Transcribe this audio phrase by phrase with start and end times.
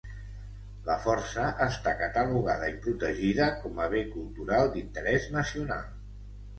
[0.87, 5.91] La Força està catalogada i protegida com a Bé Cultural d'Interès Nacional.